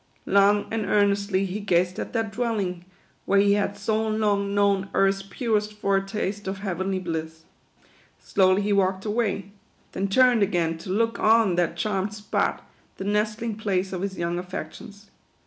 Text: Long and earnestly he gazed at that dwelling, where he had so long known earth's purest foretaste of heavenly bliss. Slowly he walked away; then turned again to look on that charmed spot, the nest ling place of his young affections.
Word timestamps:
Long 0.25 0.65
and 0.71 0.83
earnestly 0.87 1.45
he 1.45 1.59
gazed 1.59 1.99
at 1.99 2.11
that 2.13 2.31
dwelling, 2.31 2.85
where 3.25 3.37
he 3.39 3.53
had 3.53 3.77
so 3.77 4.07
long 4.07 4.55
known 4.55 4.89
earth's 4.95 5.21
purest 5.21 5.73
foretaste 5.75 6.47
of 6.47 6.57
heavenly 6.61 6.97
bliss. 6.97 7.43
Slowly 8.17 8.63
he 8.63 8.73
walked 8.73 9.05
away; 9.05 9.51
then 9.91 10.07
turned 10.07 10.41
again 10.41 10.79
to 10.79 10.89
look 10.89 11.19
on 11.19 11.53
that 11.53 11.77
charmed 11.77 12.15
spot, 12.15 12.67
the 12.97 13.03
nest 13.03 13.41
ling 13.41 13.57
place 13.57 13.93
of 13.93 14.01
his 14.01 14.17
young 14.17 14.39
affections. 14.39 15.11